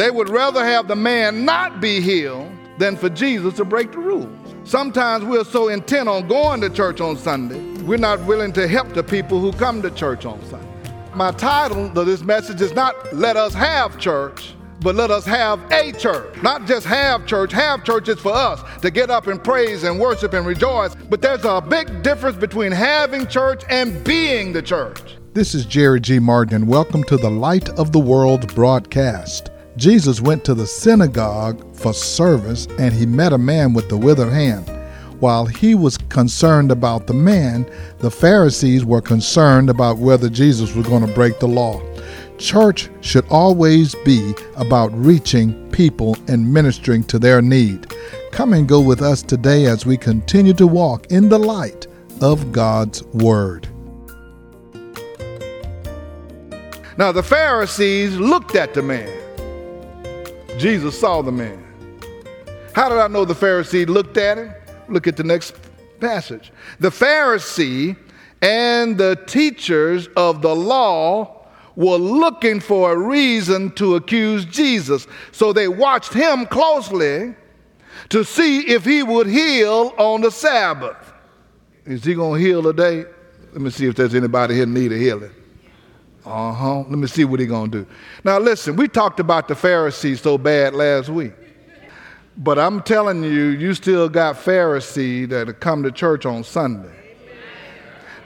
[0.00, 3.98] They would rather have the man not be healed than for Jesus to break the
[3.98, 4.30] rules.
[4.64, 8.94] Sometimes we're so intent on going to church on Sunday, we're not willing to help
[8.94, 10.66] the people who come to church on Sunday.
[11.14, 15.60] My title of this message is not Let Us Have Church, but let us have
[15.70, 16.34] a church.
[16.42, 20.00] Not just have church, have church is for us to get up and praise and
[20.00, 20.94] worship and rejoice.
[20.94, 25.18] But there's a big difference between having church and being the church.
[25.34, 26.18] This is Jerry G.
[26.18, 29.50] Martin, and welcome to the Light of the World broadcast.
[29.76, 34.32] Jesus went to the synagogue for service, and he met a man with the withered
[34.32, 34.68] hand.
[35.20, 40.86] While he was concerned about the man, the Pharisees were concerned about whether Jesus was
[40.86, 41.80] going to break the law.
[42.38, 47.94] Church should always be about reaching people and ministering to their need.
[48.32, 51.86] Come and go with us today as we continue to walk in the light
[52.22, 53.68] of God's Word.
[56.96, 59.19] Now, the Pharisees looked at the man.
[60.60, 61.64] Jesus saw the man.
[62.74, 64.52] How did I know the Pharisee looked at him?
[64.90, 65.54] Look at the next
[66.00, 66.52] passage.
[66.80, 67.96] The Pharisee
[68.42, 75.06] and the teachers of the law were looking for a reason to accuse Jesus.
[75.32, 77.34] So they watched him closely
[78.10, 81.10] to see if he would heal on the Sabbath.
[81.86, 83.06] Is he going to heal today?
[83.52, 85.32] Let me see if there's anybody here need a healing.
[86.24, 86.78] Uh huh.
[86.80, 87.86] Let me see what he's going to do.
[88.24, 91.32] Now, listen, we talked about the Pharisees so bad last week.
[92.36, 96.94] But I'm telling you, you still got Pharisees that come to church on Sunday.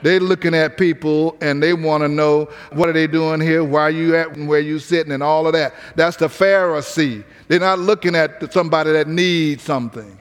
[0.01, 3.81] They're looking at people and they want to know what are they doing here, why
[3.81, 5.73] are you at and where you sitting and all of that.
[5.95, 7.23] That's the Pharisee.
[7.47, 10.19] They're not looking at somebody that needs something.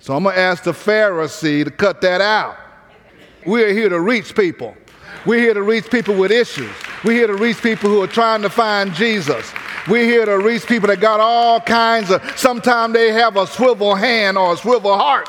[0.00, 2.56] So I'm to ask the Pharisee to cut that out.
[3.46, 4.76] We're here to reach people.
[5.24, 6.74] We're here to reach people with issues.
[7.04, 9.52] We're here to reach people who are trying to find Jesus.
[9.88, 13.94] We're here to reach people that got all kinds of, sometimes they have a swivel
[13.94, 15.28] hand or a swivel heart.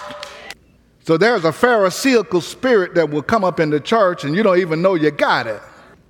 [1.04, 4.60] So there's a Pharisaical spirit that will come up in the church and you don't
[4.60, 5.62] even know you got it.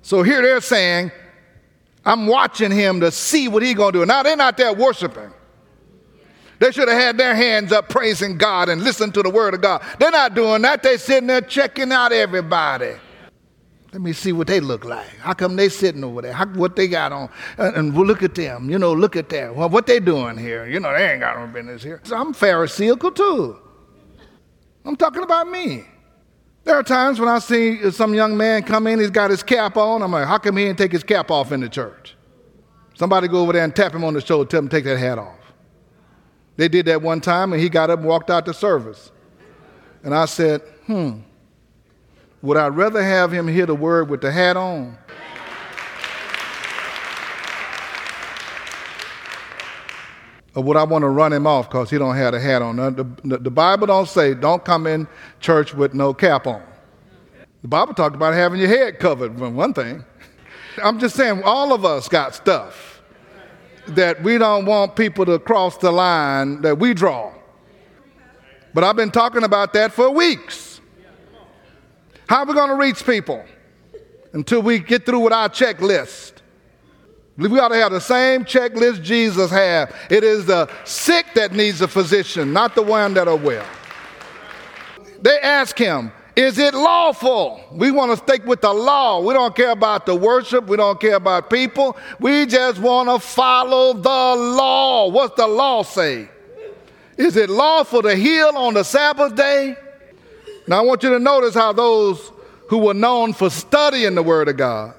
[0.02, 1.10] So here they're saying,
[2.04, 4.06] I'm watching him to see what he's going to do.
[4.06, 5.32] Now they're not there worshiping.
[6.60, 9.60] They should have had their hands up praising God and listening to the word of
[9.60, 9.82] God.
[9.98, 10.84] They're not doing that.
[10.84, 12.92] They're sitting there checking out everybody.
[13.96, 15.08] Let me see what they look like.
[15.20, 16.34] How come they sitting over there?
[16.34, 17.30] How, what they got on?
[17.56, 18.68] And, and look at them.
[18.68, 19.56] You know, look at that.
[19.56, 20.66] Well, what they doing here?
[20.66, 22.02] You know, they ain't got no business here.
[22.04, 23.58] So I'm Pharisaical too.
[24.84, 25.86] I'm talking about me.
[26.64, 29.78] There are times when I see some young man come in, he's got his cap
[29.78, 30.02] on.
[30.02, 32.16] I'm like, how come he didn't take his cap off in the church?
[32.96, 34.98] Somebody go over there and tap him on the shoulder, tell him to take that
[34.98, 35.54] hat off.
[36.58, 39.10] They did that one time, and he got up and walked out the service.
[40.02, 41.20] And I said, hmm,
[42.42, 44.96] would I rather have him hear the word with the hat on
[50.56, 52.76] or would I want to run him off because he don't have a hat on?
[52.76, 55.06] The, the, the, Bible don't say don't come in
[55.38, 56.62] church with no cap on.
[57.60, 60.02] The Bible talked about having your head covered, for one thing.
[60.82, 63.02] I'm just saying, all of us got stuff
[63.88, 67.32] that we don't want people to cross the line that we draw.
[68.72, 70.75] But I've been talking about that for weeks.
[72.28, 73.44] How are we going to reach people
[74.32, 76.32] until we get through with our checklist?
[77.36, 79.94] We ought to have the same checklist Jesus had.
[80.10, 83.66] It is the sick that needs a physician, not the one that are well.
[85.20, 87.62] They ask him, is it lawful?
[87.72, 89.20] We want to stick with the law.
[89.20, 90.66] We don't care about the worship.
[90.66, 91.96] We don't care about people.
[92.20, 95.08] We just want to follow the law.
[95.08, 96.28] What's the law say?
[97.16, 99.76] Is it lawful to heal on the Sabbath day?
[100.66, 102.32] Now, I want you to notice how those
[102.68, 104.94] who were known for studying the Word of God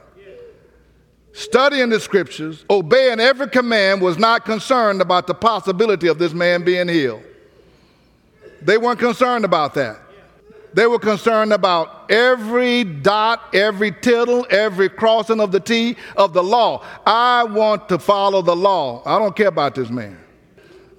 [1.37, 6.63] studying the scriptures, obeying every command, was not concerned about the possibility of this man
[6.63, 7.21] being healed.
[8.63, 9.99] They weren't concerned about that.
[10.73, 16.43] They were concerned about every dot, every tittle, every crossing of the T of the
[16.43, 16.83] law.
[17.05, 19.03] I want to follow the law.
[19.05, 20.17] I don't care about this man.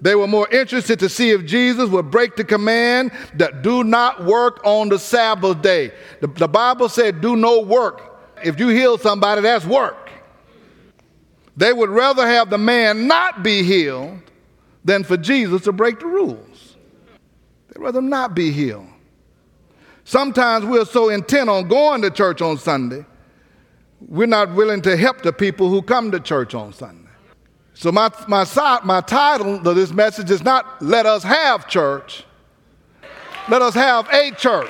[0.01, 4.23] They were more interested to see if Jesus would break the command that do not
[4.23, 5.91] work on the Sabbath day.
[6.21, 8.01] The, the Bible said, do no work.
[8.43, 10.09] If you heal somebody, that's work.
[11.57, 14.19] They would rather have the man not be healed
[14.85, 16.77] than for Jesus to break the rules.
[17.67, 18.87] They'd rather not be healed.
[20.05, 23.05] Sometimes we're so intent on going to church on Sunday,
[24.07, 26.98] we're not willing to help the people who come to church on Sunday.
[27.79, 28.45] So, my, my,
[28.83, 32.25] my title of this message is not Let Us Have Church,
[33.47, 34.69] let us have a church.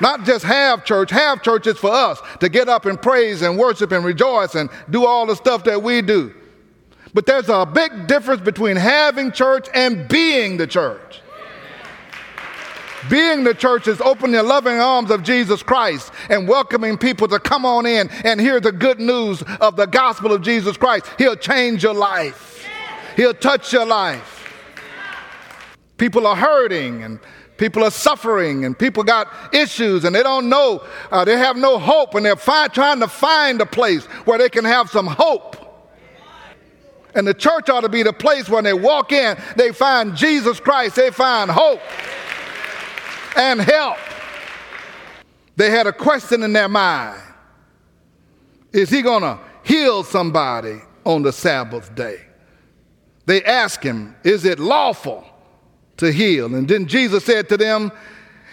[0.00, 3.56] Not just have church, have church is for us to get up and praise and
[3.56, 6.34] worship and rejoice and do all the stuff that we do.
[7.14, 11.21] But there's a big difference between having church and being the church.
[13.10, 17.38] Being the church is opening the loving arms of Jesus Christ and welcoming people to
[17.38, 21.06] come on in and hear the good news of the gospel of Jesus Christ.
[21.18, 22.66] He'll change your life,
[23.16, 24.38] He'll touch your life.
[25.98, 27.20] People are hurting and
[27.58, 31.78] people are suffering and people got issues and they don't know, uh, they have no
[31.78, 35.56] hope and they're fi- trying to find a place where they can have some hope.
[37.14, 40.58] And the church ought to be the place when they walk in, they find Jesus
[40.60, 41.80] Christ, they find hope
[43.36, 43.96] and help.
[45.56, 47.20] They had a question in their mind
[48.72, 52.20] Is he going to heal somebody on the Sabbath day?
[53.26, 55.24] They asked him, Is it lawful
[55.98, 56.54] to heal?
[56.54, 57.92] And then Jesus said to them,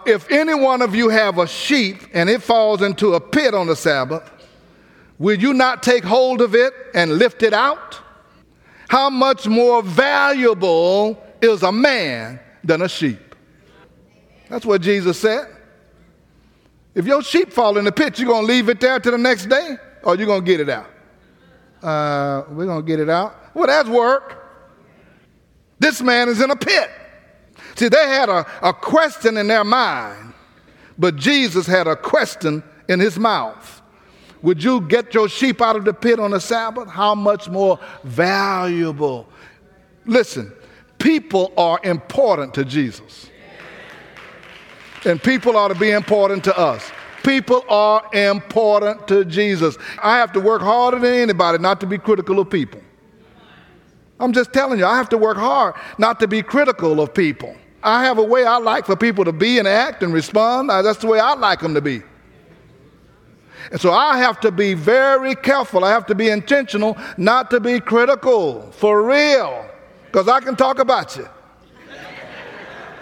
[0.05, 3.67] If any one of you have a sheep and it falls into a pit on
[3.67, 4.29] the Sabbath,
[5.17, 7.99] will you not take hold of it and lift it out?
[8.89, 13.28] How much more valuable is a man than a sheep?
[14.49, 15.47] That's what Jesus said.
[16.95, 19.17] If your sheep fall in the pit, you're going to leave it there till the
[19.17, 20.89] next day or you're going to get it out?
[21.81, 23.35] Uh, we're going to get it out.
[23.53, 24.35] Well, that's work.
[25.79, 26.89] This man is in a pit.
[27.75, 30.33] See, they had a, a question in their mind,
[30.97, 33.81] but Jesus had a question in his mouth.
[34.41, 36.89] Would you get your sheep out of the pit on the Sabbath?
[36.89, 39.27] How much more valuable?
[40.05, 40.51] Listen,
[40.97, 43.28] people are important to Jesus.
[45.05, 46.91] And people ought to be important to us.
[47.23, 49.77] People are important to Jesus.
[50.01, 52.81] I have to work harder than anybody not to be critical of people.
[54.19, 57.55] I'm just telling you, I have to work hard not to be critical of people.
[57.81, 60.69] I have a way I like for people to be and act and respond.
[60.69, 62.01] That's the way I like them to be.
[63.71, 65.85] And so I have to be very careful.
[65.85, 69.65] I have to be intentional not to be critical, for real,
[70.05, 71.27] because I can talk about you.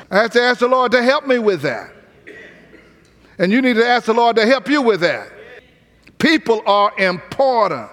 [0.09, 1.91] I have to ask the Lord to help me with that.
[3.39, 5.31] And you need to ask the Lord to help you with that.
[6.17, 7.89] People are important.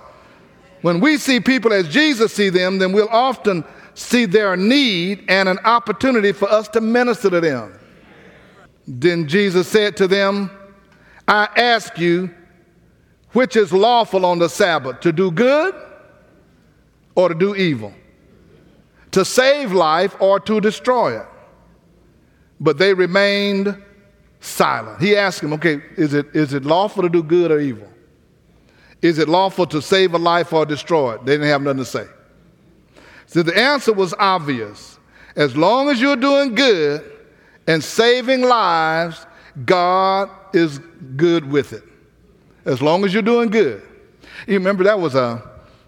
[0.82, 3.64] When we see people as Jesus see them, then we'll often
[3.94, 7.78] see their need and an opportunity for us to minister to them.
[8.86, 10.50] Then Jesus said to them,
[11.26, 12.30] I ask you,
[13.32, 15.74] which is lawful on the Sabbath, to do good
[17.14, 17.92] or to do evil?
[19.12, 21.26] To save life or to destroy it?
[22.64, 23.76] But they remained
[24.40, 24.98] silent.
[24.98, 27.86] He asked him, okay, is it, is it lawful to do good or evil?
[29.02, 31.26] Is it lawful to save a life or destroy it?
[31.26, 32.06] They didn't have nothing to say.
[33.26, 34.98] So the answer was obvious.
[35.36, 37.12] As long as you're doing good
[37.66, 39.26] and saving lives,
[39.66, 40.78] God is
[41.16, 41.84] good with it.
[42.64, 43.82] As long as you're doing good.
[44.46, 45.42] You remember that was a,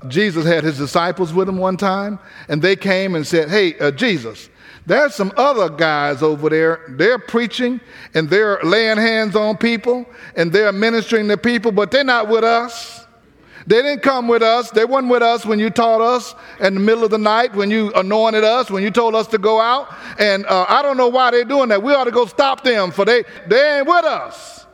[0.09, 2.19] Jesus had his disciples with him one time,
[2.51, 4.51] and they came and said, Hey, uh, Jesus,
[4.87, 6.81] there's some other guys over there.
[6.91, 7.81] They're preaching
[8.15, 10.07] and they're laying hands on people
[10.37, 13.05] and they're ministering to people, but they're not with us.
[13.67, 14.71] They didn't come with us.
[14.71, 17.69] They weren't with us when you taught us in the middle of the night, when
[17.69, 19.93] you anointed us, when you told us to go out.
[20.21, 21.83] And uh, I don't know why they're doing that.
[21.83, 24.67] We ought to go stop them, for they, they ain't with us.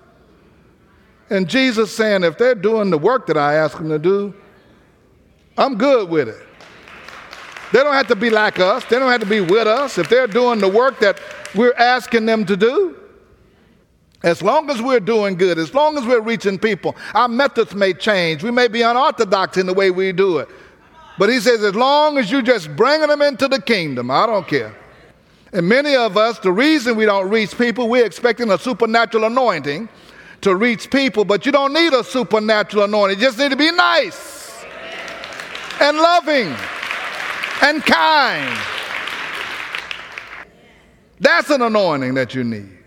[1.30, 4.34] And Jesus saying, if they're doing the work that I ask them to do,
[5.56, 6.46] I'm good with it.
[7.72, 8.84] They don't have to be like us.
[8.84, 9.96] They don't have to be with us.
[9.96, 11.20] If they're doing the work that
[11.54, 12.96] we're asking them to do,
[14.22, 17.92] as long as we're doing good, as long as we're reaching people, our methods may
[17.92, 18.42] change.
[18.42, 20.48] We may be unorthodox in the way we do it.
[21.18, 24.46] But he says, as long as you're just bringing them into the kingdom, I don't
[24.46, 24.74] care.
[25.52, 29.88] And many of us, the reason we don't reach people, we're expecting a supernatural anointing
[30.42, 33.18] to reach people, but you don't need a supernatural anointing.
[33.18, 34.64] You just need to be nice
[35.80, 36.54] and loving
[37.62, 38.58] and kind.
[41.20, 42.78] That's an anointing that you need.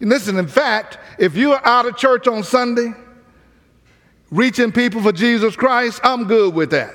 [0.00, 2.92] Listen, in fact, if you're out of church on Sunday,
[4.30, 6.94] reaching people for Jesus Christ, I'm good with that.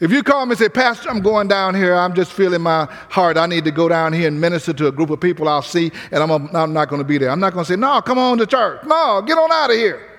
[0.00, 2.86] If you call me and say, Pastor, I'm going down here, I'm just feeling my
[3.08, 5.62] heart, I need to go down here and minister to a group of people I'll
[5.62, 7.30] see, and I'm, I'm not going to be there.
[7.30, 8.84] I'm not going to say, No, come on to church.
[8.84, 10.13] No, get on out of here.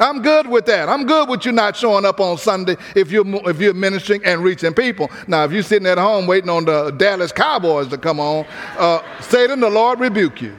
[0.00, 0.88] I'm good with that.
[0.88, 4.42] I'm good with you not showing up on Sunday if you're, if you're ministering and
[4.42, 5.10] reaching people.
[5.28, 8.46] Now, if you're sitting at home waiting on the Dallas Cowboys to come on,
[8.78, 10.56] uh, Satan, the Lord rebuke you.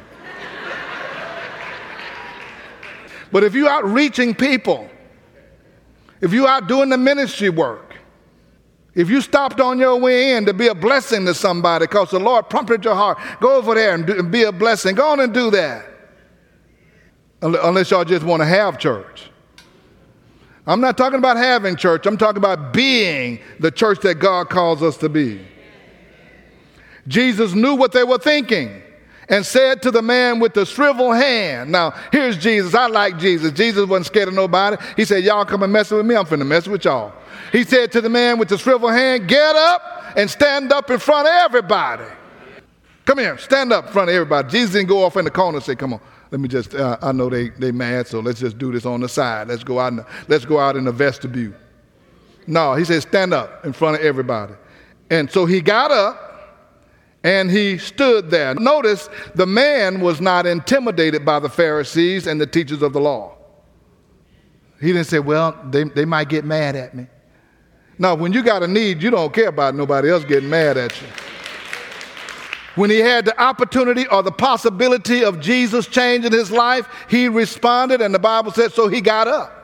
[3.32, 4.88] but if you're out reaching people,
[6.22, 7.96] if you're out doing the ministry work,
[8.94, 12.20] if you stopped on your way in to be a blessing to somebody because the
[12.20, 14.96] Lord prompted your heart, go over there and, do, and be a blessing.
[14.96, 15.86] Go on and do that.
[17.42, 19.31] Unless y'all just want to have church.
[20.68, 24.84] I'm not talking about having church, I'm talking about being the church that God calls
[24.84, 25.42] us to be.
[27.08, 28.82] Jesus knew what they were thinking
[29.28, 31.72] and said to the man with the shriveled hand.
[31.72, 32.76] Now, here's Jesus.
[32.76, 33.52] I like Jesus.
[33.54, 34.78] Jesus wasn't scared of nobody.
[34.96, 37.14] He said, Y'all come and mess with me, I'm finna mess with y'all.
[37.52, 39.82] He said to the man with the shriveled hand, Get up
[40.16, 42.04] and stand up in front of everybody.
[43.06, 44.50] Come here, stand up in front of everybody.
[44.50, 46.02] Jesus didn't go off in the corner and say, Come on,
[46.32, 49.02] let me just, uh, I know they, they mad, so let's just do this on
[49.02, 49.50] the side.
[49.50, 51.54] Let's go out in the, let's go out in the vestibule.
[52.48, 54.54] No, he said, Stand up in front of everybody.
[55.10, 56.30] And so he got up
[57.24, 58.56] and he stood there.
[58.56, 63.36] Notice the man was not intimidated by the Pharisees and the teachers of the law.
[64.80, 67.08] He didn't say, Well, they, they might get mad at me.
[68.00, 71.00] Now, when you got a need, you don't care about nobody else getting mad at
[71.02, 71.08] you.
[72.76, 78.02] When he had the opportunity or the possibility of Jesus changing his life, he responded,
[78.02, 79.58] and the Bible said, so he got up.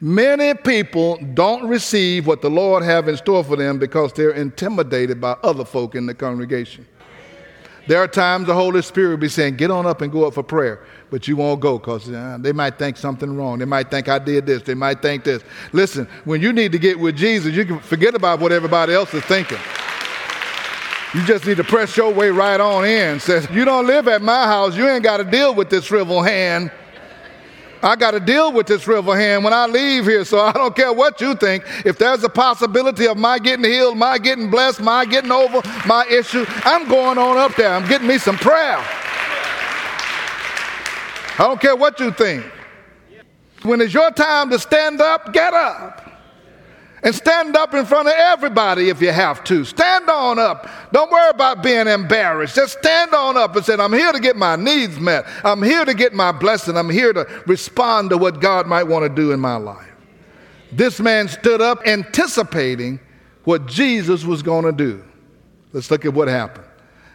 [0.00, 5.20] Many people don't receive what the Lord have in store for them because they're intimidated
[5.20, 6.86] by other folk in the congregation.
[7.88, 10.34] There are times the Holy Spirit will be saying, Get on up and go up
[10.34, 13.58] for prayer, but you won't go because uh, they might think something wrong.
[13.58, 14.62] They might think I did this.
[14.62, 15.42] They might think this.
[15.72, 19.12] Listen, when you need to get with Jesus, you can forget about what everybody else
[19.14, 19.58] is thinking.
[21.14, 23.18] You just need to press your way right on in.
[23.20, 24.76] Says, You don't live at my house.
[24.76, 26.70] You ain't got to deal with this shriveled hand.
[27.82, 30.74] I got to deal with this river hand when I leave here, so I don't
[30.74, 31.64] care what you think.
[31.84, 36.04] If there's a possibility of my getting healed, my getting blessed, my getting over my
[36.10, 37.72] issue, I'm going on up there.
[37.72, 38.78] I'm getting me some prayer.
[41.40, 42.44] I don't care what you think.
[43.62, 46.07] When it's your time to stand up, get up.
[47.02, 49.64] And stand up in front of everybody if you have to.
[49.64, 50.68] Stand on up.
[50.92, 52.56] Don't worry about being embarrassed.
[52.56, 55.24] Just stand on up and say, I'm here to get my needs met.
[55.44, 56.76] I'm here to get my blessing.
[56.76, 59.86] I'm here to respond to what God might want to do in my life.
[60.72, 62.98] This man stood up anticipating
[63.44, 65.04] what Jesus was going to do.
[65.72, 66.66] Let's look at what happened.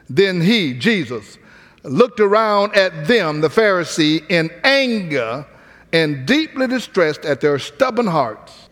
[0.10, 1.38] Then he, Jesus,
[1.84, 5.46] looked around at them, the Pharisee, in anger
[5.92, 8.63] and deeply distressed at their stubborn hearts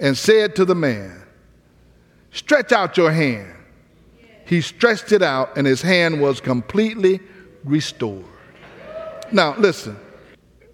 [0.00, 1.22] and said to the man,
[2.32, 3.54] Stretch out your hand.
[4.46, 7.20] He stretched it out, and his hand was completely
[7.64, 8.24] restored.
[9.30, 9.96] Now, listen,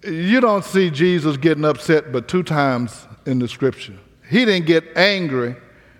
[0.02, 3.98] you don't see Jesus getting upset but two times in the scripture.
[4.28, 5.56] He didn't get angry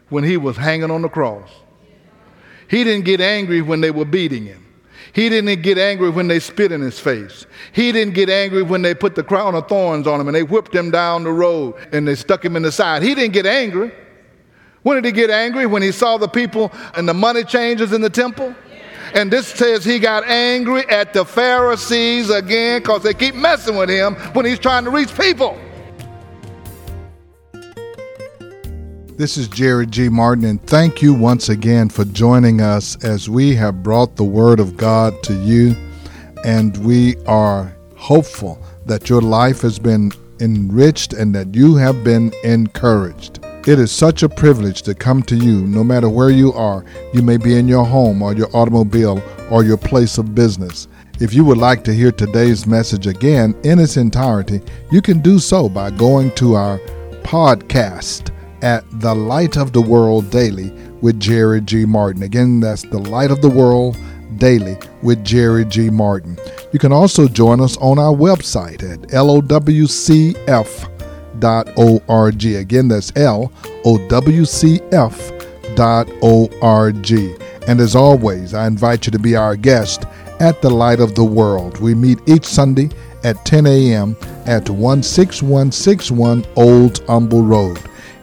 [0.09, 1.50] when he was hanging on the cross,
[2.68, 4.65] he didn't get angry when they were beating him.
[5.16, 7.46] He didn't get angry when they spit in his face.
[7.73, 10.42] He didn't get angry when they put the crown of thorns on him and they
[10.42, 13.02] whipped him down the road and they stuck him in the side.
[13.02, 13.92] He didn't get angry.
[14.82, 15.64] When did he get angry?
[15.64, 18.54] When he saw the people and the money changers in the temple?
[19.14, 23.88] And this says he got angry at the Pharisees again because they keep messing with
[23.88, 25.58] him when he's trying to reach people.
[29.16, 30.11] This is Jerry G.
[30.11, 34.61] Martin, and thank you once again for joining us as we have brought the Word
[34.61, 35.75] of God to you.
[36.44, 42.30] And we are hopeful that your life has been enriched and that you have been
[42.44, 43.42] encouraged.
[43.66, 46.85] It is such a privilege to come to you no matter where you are.
[47.14, 50.88] You may be in your home or your automobile or your place of business.
[51.20, 55.38] If you would like to hear today's message again in its entirety, you can do
[55.38, 56.76] so by going to our
[57.23, 58.36] podcast
[58.66, 61.85] at The Light of the World Daily with Jerry G.
[61.85, 62.25] Martin.
[62.25, 63.96] Again, that's The Light of the World
[64.38, 65.88] Daily with Jerry G.
[65.88, 66.37] Martin.
[66.73, 70.35] You can also join us on our website at lowcf.org.
[72.44, 74.11] Again, that's lowcf.org.
[77.68, 80.06] And as always, I invite you to be our guest
[80.40, 81.78] at the Light of the World.
[81.78, 82.90] We meet each Sunday
[83.23, 84.16] at 10 a.m.
[84.44, 87.80] at 16161 Old Humble Road.